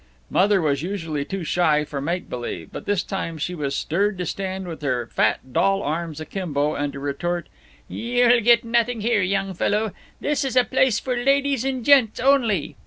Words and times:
Mother 0.31 0.63
was 0.63 0.81
usually 0.81 1.23
too 1.25 1.43
shy 1.43 1.85
for 1.85 2.01
make 2.01 2.27
believe, 2.27 2.71
but 2.71 2.87
this 2.87 3.03
time 3.03 3.37
she 3.37 3.53
was 3.53 3.75
stirred 3.75 4.17
to 4.17 4.25
stand 4.25 4.67
with 4.67 4.81
her 4.81 5.05
fat 5.05 5.53
doll 5.53 5.83
arms 5.83 6.19
akimbo, 6.19 6.73
and 6.73 6.91
to 6.93 6.99
retort, 6.99 7.45
"You'll 7.87 8.41
get 8.41 8.63
nothing 8.63 9.01
here, 9.01 9.21
young 9.21 9.53
fellow. 9.53 9.91
This 10.19 10.43
is 10.43 10.55
a 10.55 10.63
place 10.63 10.99
for 10.99 11.15
ladies 11.15 11.63
and 11.63 11.85
gents 11.85 12.19
only!" 12.19 12.77